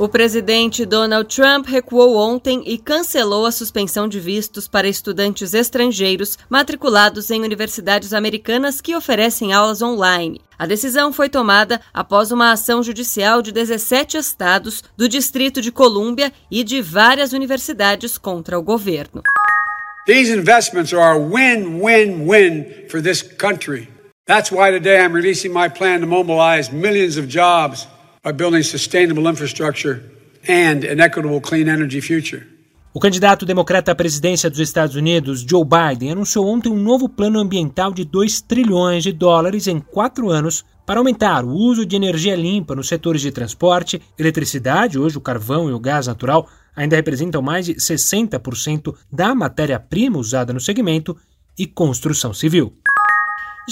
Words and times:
O 0.00 0.08
presidente 0.08 0.86
Donald 0.86 1.28
Trump 1.28 1.66
recuou 1.66 2.16
ontem 2.16 2.62
e 2.64 2.78
cancelou 2.78 3.44
a 3.44 3.52
suspensão 3.52 4.08
de 4.08 4.18
vistos 4.18 4.66
para 4.66 4.88
estudantes 4.88 5.52
estrangeiros 5.52 6.38
matriculados 6.48 7.30
em 7.30 7.42
universidades 7.42 8.14
americanas 8.14 8.80
que 8.80 8.96
oferecem 8.96 9.52
aulas 9.52 9.82
online. 9.82 10.40
A 10.58 10.64
decisão 10.64 11.12
foi 11.12 11.28
tomada 11.28 11.82
após 11.92 12.32
uma 12.32 12.50
ação 12.50 12.82
judicial 12.82 13.42
de 13.42 13.52
17 13.52 14.16
estados, 14.16 14.82
do 14.96 15.06
Distrito 15.06 15.60
de 15.60 15.70
Colômbia 15.70 16.32
e 16.50 16.64
de 16.64 16.80
várias 16.80 17.34
universidades 17.34 18.16
contra 18.16 18.58
o 18.58 18.62
governo. 18.62 19.22
These 20.06 20.32
investments 20.32 20.94
are 20.94 21.20
win-win-win 21.20 22.88
for 22.88 23.02
this 23.02 23.20
country. 23.20 23.86
That's 24.26 24.50
why 24.50 24.70
today 24.70 25.04
I'm 25.04 25.12
releasing 25.12 25.52
my 25.52 25.68
plan 25.68 26.00
to 26.00 26.06
mobilize 26.06 26.72
millions 26.72 27.18
of 27.18 27.26
jobs 27.26 27.86
by 28.22 28.32
building 28.32 28.62
sustainable 28.62 29.28
infrastructure 29.28 30.02
and 30.48 30.84
an 30.84 31.00
equitable 31.00 31.40
clean 31.40 31.68
energy 31.68 32.00
future. 32.00 32.46
O 32.92 32.98
candidato 32.98 33.46
democrata 33.46 33.92
à 33.92 33.94
presidência 33.94 34.50
dos 34.50 34.58
Estados 34.58 34.96
Unidos, 34.96 35.46
Joe 35.48 35.64
Biden, 35.64 36.10
anunciou 36.10 36.48
ontem 36.48 36.70
um 36.70 36.76
novo 36.76 37.08
plano 37.08 37.38
ambiental 37.38 37.92
de 37.92 38.04
2 38.04 38.40
trilhões 38.42 39.04
de 39.04 39.12
dólares 39.12 39.68
em 39.68 39.78
quatro 39.78 40.28
anos 40.28 40.64
para 40.84 40.98
aumentar 40.98 41.44
o 41.44 41.50
uso 41.50 41.86
de 41.86 41.94
energia 41.94 42.34
limpa 42.34 42.74
nos 42.74 42.88
setores 42.88 43.22
de 43.22 43.30
transporte, 43.30 44.02
eletricidade, 44.18 44.98
hoje 44.98 45.16
o 45.16 45.20
carvão 45.20 45.70
e 45.70 45.72
o 45.72 45.78
gás 45.78 46.08
natural 46.08 46.48
ainda 46.74 46.96
representam 46.96 47.40
mais 47.40 47.66
de 47.66 47.74
60% 47.74 48.94
da 49.12 49.34
matéria-prima 49.36 50.18
usada 50.18 50.52
no 50.52 50.60
segmento, 50.60 51.16
e 51.60 51.66
construção 51.66 52.32
civil. 52.32 52.72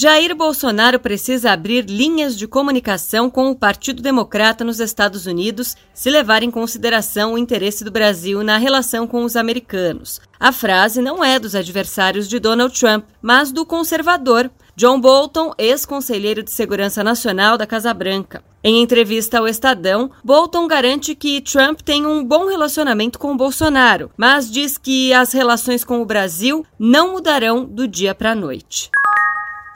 Jair 0.00 0.32
Bolsonaro 0.32 1.00
precisa 1.00 1.50
abrir 1.50 1.84
linhas 1.86 2.38
de 2.38 2.46
comunicação 2.46 3.28
com 3.28 3.50
o 3.50 3.56
Partido 3.56 4.00
Democrata 4.00 4.62
nos 4.62 4.78
Estados 4.78 5.26
Unidos 5.26 5.76
se 5.92 6.08
levar 6.08 6.44
em 6.44 6.52
consideração 6.52 7.32
o 7.32 7.38
interesse 7.38 7.82
do 7.82 7.90
Brasil 7.90 8.44
na 8.44 8.58
relação 8.58 9.08
com 9.08 9.24
os 9.24 9.34
americanos. 9.34 10.20
A 10.38 10.52
frase 10.52 11.02
não 11.02 11.24
é 11.24 11.36
dos 11.40 11.56
adversários 11.56 12.28
de 12.28 12.38
Donald 12.38 12.78
Trump, 12.78 13.06
mas 13.20 13.50
do 13.50 13.66
conservador 13.66 14.48
John 14.76 15.00
Bolton, 15.00 15.52
ex-conselheiro 15.58 16.44
de 16.44 16.52
Segurança 16.52 17.02
Nacional 17.02 17.58
da 17.58 17.66
Casa 17.66 17.92
Branca. 17.92 18.44
Em 18.62 18.80
entrevista 18.80 19.40
ao 19.40 19.48
Estadão, 19.48 20.12
Bolton 20.22 20.68
garante 20.68 21.16
que 21.16 21.40
Trump 21.40 21.80
tem 21.80 22.06
um 22.06 22.22
bom 22.22 22.46
relacionamento 22.46 23.18
com 23.18 23.36
Bolsonaro, 23.36 24.12
mas 24.16 24.48
diz 24.48 24.78
que 24.78 25.12
as 25.12 25.32
relações 25.32 25.82
com 25.82 26.00
o 26.00 26.06
Brasil 26.06 26.64
não 26.78 27.14
mudarão 27.14 27.64
do 27.64 27.88
dia 27.88 28.14
para 28.14 28.30
a 28.30 28.36
noite. 28.36 28.92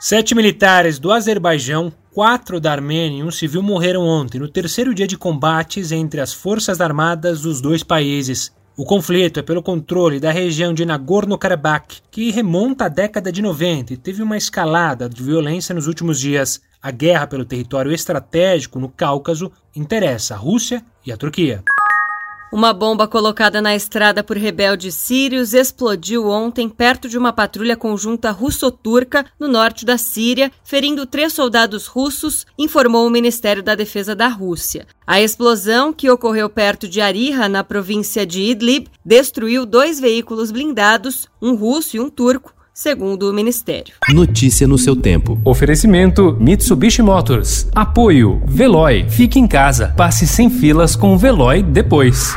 Sete 0.05 0.35
militares 0.35 0.99
do 0.99 1.13
Azerbaijão, 1.13 1.89
quatro 2.11 2.59
da 2.59 2.73
Armênia 2.73 3.21
e 3.21 3.23
um 3.23 3.31
civil 3.31 3.63
morreram 3.63 4.01
ontem, 4.05 4.37
no 4.37 4.49
terceiro 4.49 4.93
dia 4.93 5.07
de 5.07 5.17
combates 5.17 5.93
entre 5.93 6.19
as 6.19 6.33
forças 6.33 6.81
armadas 6.81 7.43
dos 7.43 7.61
dois 7.61 7.83
países. 7.83 8.51
O 8.75 8.83
conflito 8.83 9.39
é 9.39 9.41
pelo 9.41 9.63
controle 9.63 10.19
da 10.19 10.29
região 10.29 10.73
de 10.73 10.83
Nagorno-Karabakh, 10.83 12.01
que 12.11 12.31
remonta 12.31 12.87
à 12.87 12.89
década 12.89 13.31
de 13.31 13.41
90 13.41 13.93
e 13.93 13.97
teve 13.97 14.21
uma 14.21 14.35
escalada 14.35 15.07
de 15.07 15.23
violência 15.23 15.73
nos 15.73 15.87
últimos 15.87 16.19
dias. 16.19 16.59
A 16.81 16.91
guerra 16.91 17.25
pelo 17.25 17.45
território 17.45 17.93
estratégico 17.93 18.81
no 18.81 18.89
Cáucaso 18.89 19.53
interessa 19.73 20.33
a 20.33 20.37
Rússia 20.37 20.83
e 21.05 21.13
a 21.13 21.17
Turquia. 21.17 21.63
Uma 22.53 22.71
bomba 22.71 23.07
colocada 23.07 23.59
na 23.63 23.75
estrada 23.75 24.23
por 24.23 24.37
rebeldes 24.37 24.93
sírios 24.93 25.55
explodiu 25.55 26.27
ontem 26.27 26.69
perto 26.69 27.09
de 27.09 27.17
uma 27.17 27.33
patrulha 27.33 27.75
conjunta 27.75 28.29
russo-turca 28.29 29.25
no 29.39 29.47
norte 29.47 29.83
da 29.83 29.97
Síria, 29.97 30.51
ferindo 30.63 31.07
três 31.07 31.33
soldados 31.33 31.87
russos, 31.87 32.45
informou 32.55 33.07
o 33.07 33.09
Ministério 33.09 33.63
da 33.63 33.73
Defesa 33.73 34.15
da 34.15 34.27
Rússia. 34.27 34.85
A 35.07 35.19
explosão, 35.19 35.91
que 35.91 36.11
ocorreu 36.11 36.47
perto 36.47 36.87
de 36.87 37.01
Ariha, 37.01 37.49
na 37.49 37.63
província 37.63 38.23
de 38.23 38.43
Idlib, 38.43 38.85
destruiu 39.03 39.65
dois 39.65 39.99
veículos 39.99 40.51
blindados, 40.51 41.27
um 41.41 41.55
russo 41.55 41.97
e 41.97 41.99
um 41.99 42.07
turco, 42.07 42.53
segundo 42.73 43.29
o 43.29 43.33
Ministério. 43.33 43.93
Notícia 44.09 44.67
no 44.67 44.77
seu 44.77 44.95
tempo. 44.95 45.39
Oferecimento 45.45 46.35
Mitsubishi 46.39 47.01
Motors. 47.01 47.67
Apoio 47.73 48.41
Veloy. 48.45 49.07
Fique 49.09 49.39
em 49.39 49.47
casa. 49.47 49.93
Passe 49.95 50.25
sem 50.25 50.49
filas 50.49 50.95
com 50.95 51.13
o 51.13 51.17
Veloy 51.17 51.61
depois. 51.61 52.35